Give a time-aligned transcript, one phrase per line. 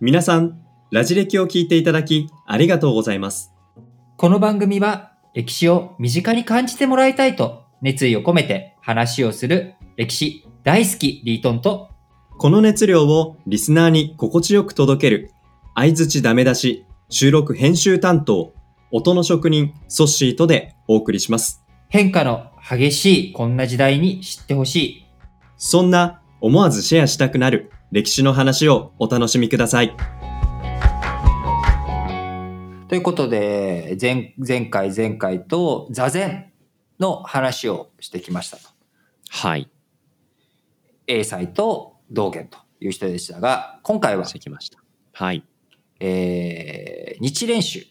[0.00, 3.52] 皆さん、ラジ歴を聞いていただきありがとうございます。
[4.16, 11.90] この番組は歴史を身近に感じてもらいたいと熱意を込めて話をする歴史大好きリートンと
[12.36, 15.30] この熱量をリスナーに心地よく届ける、
[15.74, 18.54] 相づちダメ出し、収録編集担当、
[18.90, 21.64] 音の職人、ソッシーとでお送りします。
[21.88, 25.06] 変化の激しいこんな時代に知ってほしい。
[25.56, 29.96] そんな思わずシェアしたくなる歴史の話をお楽しみください。
[32.86, 36.52] ということで、前前回前回と座禅
[37.00, 38.68] の話をしてきましたと。
[39.30, 39.70] はい。
[41.06, 44.78] 英才と道元という人でしたが、今回はしてきました。
[45.14, 45.42] はい。
[45.98, 47.86] えー日蓮宗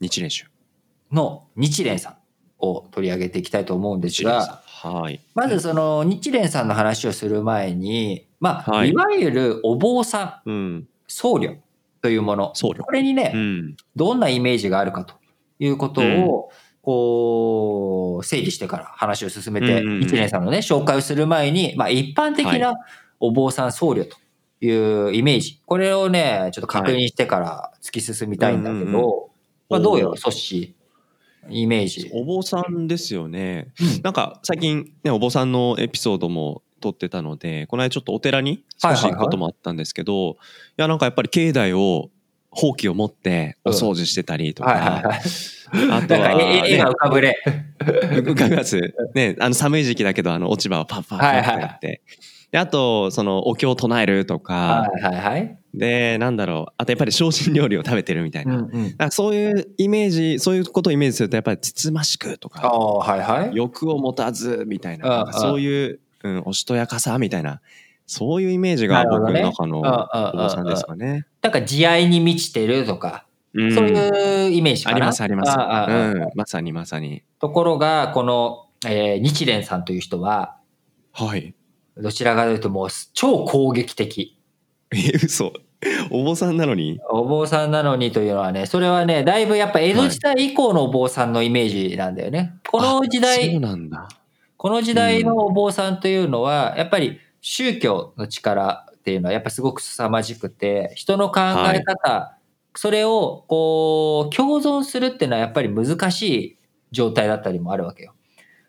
[0.00, 0.46] 日蓮宗。
[1.12, 2.16] の日蓮さん
[2.58, 5.20] を取り上げていきたいと思うんですが、はい。
[5.34, 8.90] まずその日蓮さんの話をする前に、まあ、はい。
[8.90, 10.88] い、わゆるお坊さん、うん。
[11.06, 11.56] 僧侶
[12.02, 13.76] というもの、これにね、うん。
[13.96, 15.14] どんなイメージがあるかと
[15.58, 16.50] いうことを、
[16.82, 22.74] こう、整理してから話を進めて、日蓮さんのね、紹介をする前に、まあ、一般的な
[23.20, 24.18] お坊さん僧侶と
[24.60, 29.30] いうイメージ、これをね、ちょっと確認してから突き進みたいんだけど、
[29.70, 30.83] まあ、どうよ、ソッシー、
[31.48, 32.10] イメージ。
[32.12, 33.68] お坊さんですよね。
[33.80, 40.34] うんなんか最近ね、お坊さんのエピソードも撮ってたので、この間ちょっとお寺に少し行くこともあったんですけど、い
[40.76, 42.10] やなんかやっぱり境内を、
[42.56, 45.20] ほうきを持ってお掃除してたりとか、はいはいはい。
[45.90, 47.36] あとは、なんか絵絵が浮かぶれ。
[48.24, 48.80] 伺います。
[49.14, 52.02] ね、あの寒い時期だけど、あの落ち葉をパッパッパッとやって。
[52.54, 55.58] であと、そのお経を唱えるとか、はいはいはい。
[55.74, 58.58] で、なんだろう、あとやっぱり精進料理を食べてるみたいな。
[58.58, 58.82] うんうん。
[58.82, 63.56] なんかそういうイメージ、そういうことをイメージすると、やっぱりつつましくとか、ああ、はいはい。
[63.56, 67.60] 欲を持たずみたいな、そういう、うん、おしとやかさみたいな、
[68.06, 71.26] そういうイメージが僕の中のお坊さんですかね。
[71.42, 74.96] なんか慈愛に満ちてるとか、うんそういうイメージかな。
[74.96, 75.58] ありますあります。
[75.58, 77.24] うん、まさにまさに。
[77.40, 80.58] ところが、この、えー日蓮さんという人は、
[81.10, 81.52] はい。
[81.96, 84.36] どちらかというともう超攻撃的。
[84.92, 85.52] え、嘘。
[86.10, 86.98] お坊さんなのに？
[87.10, 92.54] お坊さんなのにというのはね、それはね、だいぶやっぱ江戸時代以降のお坊さんのイメージなんだよね。
[92.70, 94.08] この時あそう代、なんだ。
[94.56, 101.40] この時代のお坊さんというのは、やっぱり宗教の力っていうのはやっぱすごく凄まじくて、人の考
[101.74, 102.38] え方、
[102.74, 106.58] それをこう共存するっていうのはやっぱり難しい
[106.92, 108.14] 状態だったりもあるわけよ。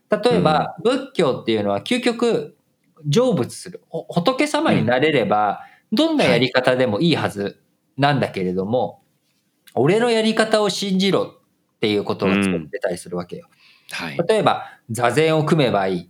[0.10, 2.55] 例えば、仏教っていうのは究極
[3.10, 3.82] 成仏する。
[3.90, 5.62] お仏様になれれば、
[5.92, 7.62] どんなやり方でもいいはず
[7.98, 9.02] なんだけれども、
[9.74, 13.48] 俺のやり方を信じろっていうことが作ってたりするわけよ。
[13.92, 14.18] はい。
[14.28, 16.10] 例えば、座禅を組めばいい。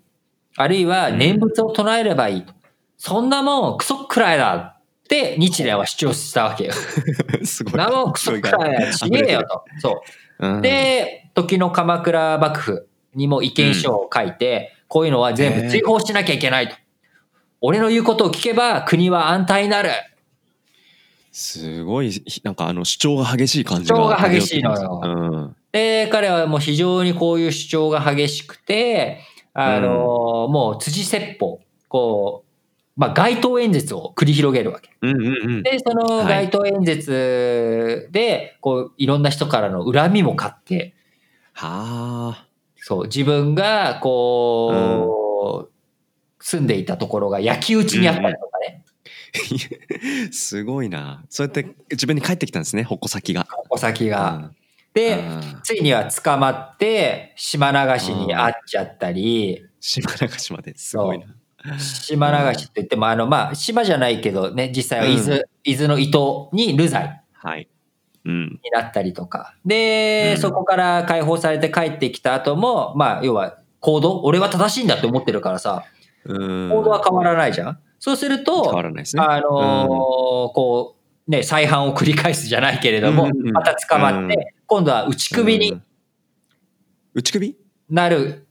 [0.55, 2.53] あるいは、念仏を唱えればいいと。
[2.97, 6.73] そんなもん、クソくらいだって、日蓮は主張したわけよ。
[7.43, 7.71] すごい。
[7.71, 8.93] そんなもん、クソくらいだ。
[8.93, 9.63] ちげえよと。
[9.79, 10.01] そ
[10.39, 10.47] う。
[10.47, 16.75] うん、で、時の鎌倉幕府にも意見書を書いて、こういうのは全部追放しなきゃいけないと。
[17.67, 19.89] 俺の言うことを聞けば国は安泰になる。
[21.31, 22.11] すごい、
[22.43, 23.95] なんかあの主張が激しい感じが。
[23.95, 25.55] 主張が激しいのようん。
[25.71, 29.21] で、彼はもう非常にこういう主張が激しくて、
[29.53, 31.59] あの、もう辻説法、
[31.89, 34.91] こう、まあ街頭演説を繰り広げるわけ。
[35.01, 35.63] うんうんうん。
[35.63, 40.93] で、そのはい街頭演説で、こう、いろんな人からの恨みも買って、
[41.53, 42.47] はあ。
[42.77, 45.74] そう、自分が、こう、
[46.45, 48.83] 住んでいたところが焼き討ちにあったりとかね、
[50.31, 51.23] すごいな。
[51.27, 53.47] そうやって自分に返ってきたんですね、矛先が。
[53.71, 54.33] お先が。
[54.35, 54.55] うん
[54.93, 61.25] で、うんついには捕まって、島流しに会っちゃったり、島流しまですごいな。
[61.79, 67.67] 島流しって言っても、あの、まあ、島じゃないけどね、実際は伊豆、伊豆の伊東に流罪はい。
[68.23, 68.59] うん。
[68.63, 69.55] になったりとか。
[69.65, 75.94] で、うんそこから解放されて帰ってきた後も、まあ、要は、行動俺は正しいんだって思ってるからさ、うん。
[76.27, 77.79] 行動は変わらないじゃん。
[77.99, 79.03] そうすると、ね。
[79.17, 80.95] あのーこ
[81.27, 85.83] う、ね、再犯を繰り返すじゃないけれども、うんうんまた捕まって、今度は打ち首にうん。
[87.13, 87.57] 内首？
[87.89, 88.45] なる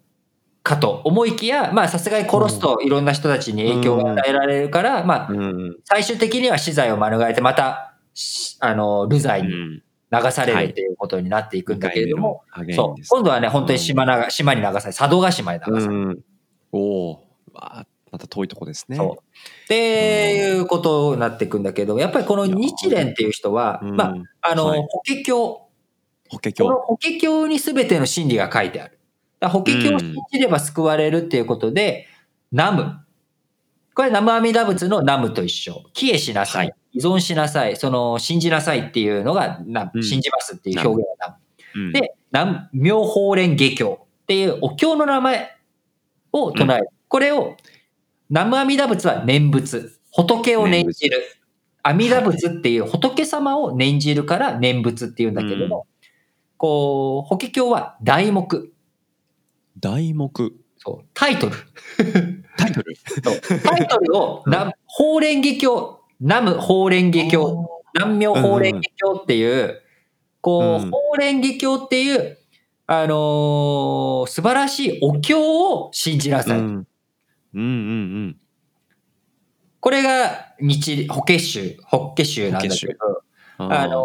[0.63, 5.77] かと思いきや、まあさすがに殺すといろんな人たちに影響が与えられるから、まあうん。
[5.85, 9.83] 最終的には死罪を免れて、また、しあの、流罪にうん。
[10.11, 12.45] 流されはいるっていうことになっていくんだけれども、
[12.75, 13.03] そう。
[13.09, 16.01] 今度はね、本当に島なが島に流され、佐渡島に流される。
[16.03, 16.19] うん。
[16.71, 16.79] お
[17.11, 17.13] お。
[17.53, 18.97] わあまた遠いとこですね。
[18.97, 19.09] そう。
[19.65, 26.87] っていうことになっていくんだけど、やっぱりこの日蓮っていう人は、うんまあ、あの、はい法華経、法華この経。
[26.87, 28.99] 法華経に全ての真理が書いてある。
[29.43, 32.07] 法華経を信じれば救われるっていうことで、
[32.51, 32.95] 南無、
[33.95, 35.85] これ南無阿弥陀仏の南無と一緒。
[35.93, 36.67] 帰依しなさい。
[36.67, 37.77] はい依存しなさい。
[37.77, 41.37] その、信じなさいっていうのが、なうん信じますっていう表現が
[41.73, 45.57] 南無うん、で、南妙法蓮華経っていうお経の名前
[46.33, 46.89] を唱える。
[47.09, 47.57] これを、
[48.35, 49.97] 南無阿弥陀仏は念仏。
[50.11, 51.23] 仏を念じる。
[51.85, 55.87] 阿弥陀仏っていう仏様を念じるから念仏っていうんだけども、
[56.57, 58.73] こう、法華経は題目。
[59.79, 60.29] 題目。
[60.79, 61.53] そう、タイトル。
[62.57, 62.97] タイトル。
[63.63, 69.81] タイトルを、南法蓮華経、南無法蓮華経、南明法蓮華経っていう、
[70.41, 72.37] こう、うん法蓮華経っていう、
[72.89, 76.59] あのー素晴らしいお経を信じなさい。
[76.59, 76.87] うん。
[77.55, 77.73] うんうんう
[78.29, 78.37] ん。
[79.81, 83.23] これが日、法華宗、法華宗なんだけど、
[83.59, 84.05] ああのー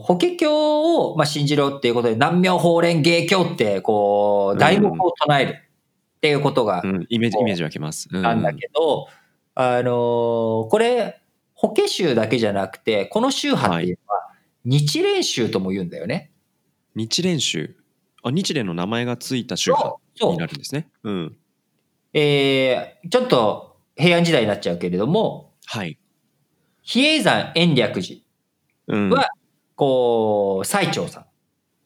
[0.00, 8.08] 法華経を、まあ、信じろっていうことで、南明法蓮華経って、こう、題目を唱えるっていうことがうん、イメージ、イメージ湧きます。
[8.12, 9.06] うなんだけど、
[9.54, 11.20] あのーこれ、
[11.54, 14.28] 法華宗だけじゃなくて、この宗派っていうのは、
[14.64, 16.30] 日蓮宗とも言うんだよね。
[16.94, 17.76] 日蓮宗。
[18.22, 19.96] あ、日蓮の名前がついた宗派
[20.32, 20.88] になるんですね。
[21.04, 21.36] うん。
[22.12, 25.98] えーちょっと平安時代になっちゃうけれども、はい。
[26.82, 28.20] 比叡山延暦寺
[28.86, 29.10] うん。
[29.10, 29.28] は、
[29.74, 31.26] こう、最澄さん。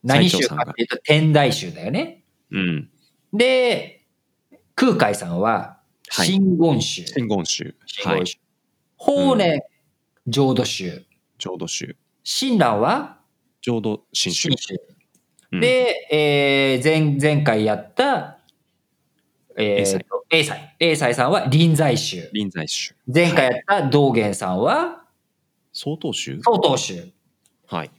[0.04, 2.24] 何宗かっていうと天台宗だよね。
[2.50, 2.90] うん。
[3.32, 4.04] で、
[4.74, 5.78] 空海さんは、
[6.08, 7.06] はい真言宗。
[7.06, 7.64] 真言宗。
[7.64, 7.74] はい。
[7.86, 8.38] 真言宗。
[8.96, 9.60] 法然
[10.28, 11.04] 浄土宗。
[11.38, 11.96] 浄土宗。
[12.24, 13.18] 親鸞は
[13.62, 14.50] 浄土真宗
[15.60, 18.38] で、えー前、前回やった、
[19.58, 20.76] えーと、英才。
[20.80, 22.28] 英才さんは臨済宗。
[22.32, 22.94] 臨済宗。
[23.12, 25.04] 前回やった道元さんは
[25.72, 26.40] 曹洞宗？
[26.42, 27.12] 曹洞宗。
[27.66, 27.90] はい。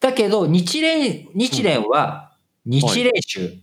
[0.00, 2.32] だけど、日蓮、日蓮は
[2.64, 3.62] 日蓮宗。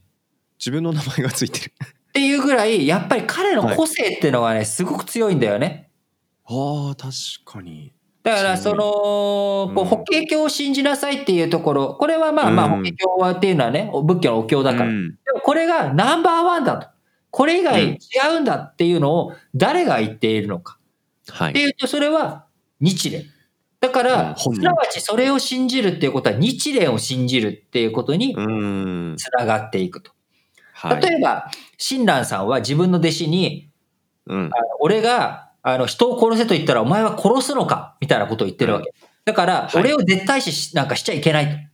[0.59, 1.73] 自分の名前がついてる。
[1.81, 5.89] っていうぐらい、やっぱり彼の個性っていうのがね、すごく強いんだよね。
[6.45, 7.13] ああ、確
[7.45, 7.93] かに。
[8.23, 14.85] だから、その、こう、うん法華経を信じなさいっていうところ、これはまあまあ、うん法華経はっていうのはね、仏教のお経だから。
[14.87, 16.87] でうんもこれがナンバーワンだと。
[17.31, 17.97] これ以外うん違
[18.37, 20.77] うんだっていうのを誰が言っているのか。
[21.29, 21.49] はい。
[21.51, 22.45] っていうと、それは
[22.79, 23.27] 日蓮。
[23.81, 29.15] だかうんら、すなわちそれを信じるっていうことは日蓮を信じるっていうことにうん。
[29.17, 30.11] つながっていくと。
[30.73, 31.01] はい。
[31.01, 33.69] 例えば、親鸞さんは自分の弟子に、
[34.27, 34.49] うんあ。
[34.49, 38.91] の俺があの人を殺せと言ったらお前は殺すのかみたいなことを言ってるわけ。
[39.25, 41.69] だから、はい俺を絶対視しなんかしちゃいけないと。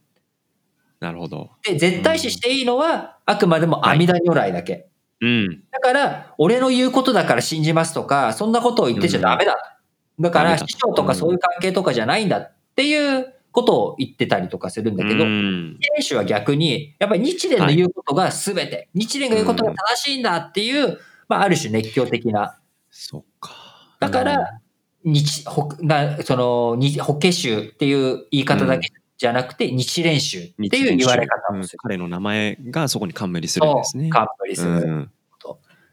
[1.00, 1.52] なるほど。
[1.64, 4.88] で、絶対視していいのは、あくまでも阿弥陀如来だけ。
[5.22, 5.64] うん。
[5.72, 9.80] だから、俺の言うことだから信じますとか、そんなことを言ってちゃダメだ。
[10.20, 22.60] だから、師匠とかそういう関係とかじゃないんだっていうことを言ってたりとかするんだけど、うん日蓮宗は逆に、やっぱり日蓮の言うことが全て、日蓮が言うことが正しいんだっていう、まあ、ある種熱狂的な。
[22.92, 23.52] そっか。
[24.00, 24.60] だから、
[25.04, 31.80] 日、ほなその、に法華宗っていう言い方だけじゃなくて、日蓮宗っていう言われ方する。
[31.82, 34.10] 彼の名前がそこに冠するんですね。
[34.10, 34.72] 冠する。
[34.72, 35.12] うん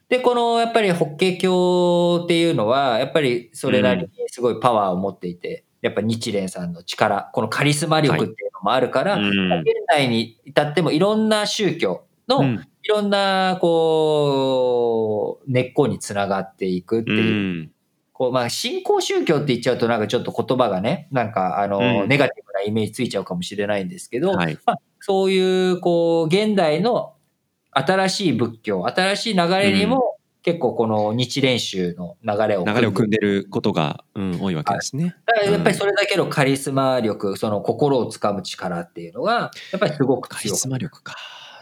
[0.09, 17.63] で、このやっぱり法華経っていうのは、やっぱりそれなりにすごいパワーを持っていて、やっぱ日蓮さんの力、このカリスマ力っていうのもあるから、うん現代に至ってもいろんな宗教の、うんいろんな、こう、根っこにつながっていくってういう。
[17.63, 17.71] ん。
[18.13, 24.59] こう、まあ、信仰宗教って言っちゃうとなんかちょっと言葉がね、なんかあの、うんネガティブなイメージついちゃうかもしれないんですけど、はい。
[24.65, 27.15] まあ、そういう、こう、現代の
[27.71, 33.19] 新しい仏教、新しい流れにも、結構この日蓮宗の流れを流れを組んで。
[33.19, 35.15] でることが、うん、多いわけですね。
[35.25, 41.15] だからやっぱりそれだけのカリスマ力、その心をつかむ力っていうのが、やっぱりすごくカリスマ力か。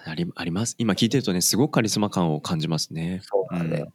[0.06, 0.76] ありあります。
[0.78, 3.20] 今聞いてるとね、すごくカリスマ感を感じますね。
[3.22, 3.92] そうなんだよ。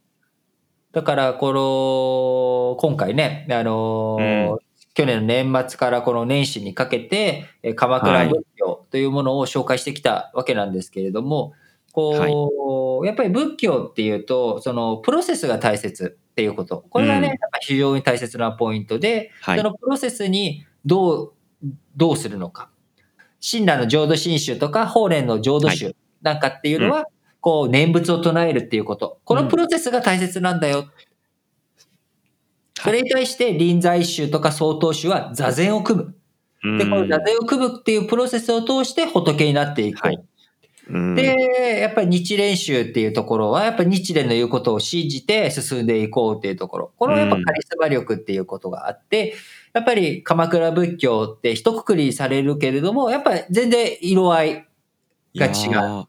[0.92, 4.65] だから、この、今回ね、あのーうん
[4.96, 11.52] 去年の年末からこの年始にかけて、えー鎌倉仏教というものを紹介してきたわけなんですけれども、
[11.92, 16.86] こう、やっぱり仏教っていうと、そのプロセスが大切っていうこと。
[16.88, 21.32] これがね、うん非常に大切なポイントで、はいそのプロセスにどう、
[21.94, 22.70] どうするのか。
[23.38, 27.04] 親鸞の浄土真宗とか、法蓮の浄土宗なんかっていうのは、
[27.42, 29.18] こう、念仏を唱えるっていうこと。
[29.24, 30.86] このプロセスが大切なんだよ。
[32.82, 36.14] それに対して臨済宗とか曹洞宗は座禅を組む。
[36.64, 40.04] うんで、この座禅を組むっていうプロセスを通して仏になっていく。
[40.04, 40.18] はい
[40.88, 46.92] うんで、やっぱり日蓮宗っていうところは、やっぱり日蓮の言うことを信じて進んでいこうっていうところ。
[46.96, 49.34] このやっぱカリスマ力っていうことがあって、
[49.72, 54.66] やっぱり鎌倉仏教って一括りされるけれども、やっぱり全然色合い
[55.34, 56.04] が違う。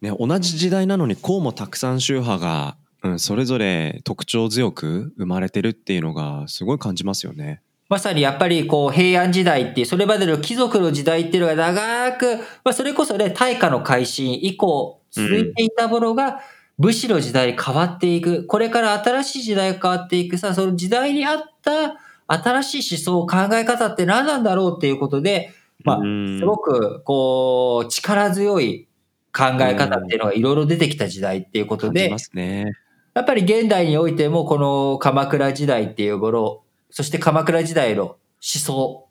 [0.00, 7.60] ね、同じ時代なのにこうもたくさん宗派がうん、それぞれ特徴強く生まれてるっていうのがすごい感じますよね。
[7.90, 16.40] まさにやっぱりこう平安時代っていう、それまでの貴族の時代っていうのが長く、まあそれこそね、大化の改新以降続いていたものが、
[16.78, 18.46] 武士の時代に変わっていく。
[18.46, 25.52] これから新しい時代が変わっていくさ、その時代に合った新しい思想、考え方って何なんだろうっていうことで、
[25.84, 28.88] まあ、すごくこう、力強い
[29.32, 32.72] 考え方っていうのがいろいろ出てきた時代っていうことで、ね、
[33.14, 39.08] やっぱり現代においてもこの鎌倉時代っていうもの、そして鎌倉時代の思想、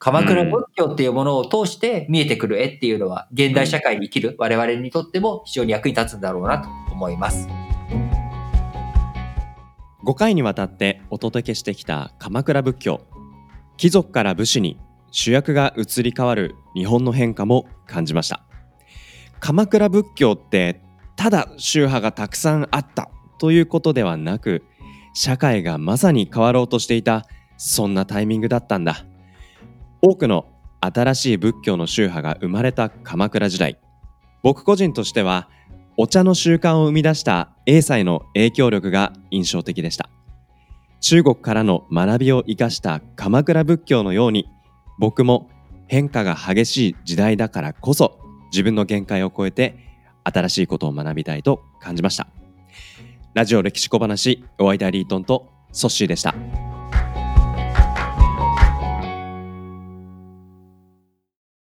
[0.00, 7.46] 鎌倉仏教っていうものを通して見えてくる絵っていうのは、現代社会に生きる我々にとっても非常に役に立つんだろうなと思います。
[10.04, 13.02] 5回にわたってお届けしてきた鎌倉仏教。
[13.76, 14.80] 貴族から武士に
[15.12, 18.42] 主役が移り変わる日本の変化も感じました。
[19.38, 20.80] 鎌倉仏教って
[21.14, 24.64] ただ宗派がたくさんあったということではなく
[25.14, 27.26] 社会がまさに変わろうとしていた
[27.56, 29.04] そんなタイミングだったんだ。
[30.02, 30.46] 多くの
[30.80, 33.78] 新しい仏教の宗派が生まれた鎌倉時代。
[34.42, 35.48] 僕個人としては
[35.96, 40.10] お茶の習慣を生み出した英才の影響力が印象的でした。
[41.00, 44.48] 中国からの学びを生かした鎌倉仏教のように
[44.98, 45.48] 僕も
[45.86, 48.18] 変化が激しい時代だからこそ
[48.50, 49.76] 自分の限界を超えて
[50.24, 52.26] 新しいことを学びたいと感じました。
[53.34, 56.36] ラジオ歴史小話お相手はリートンとソッシーでした。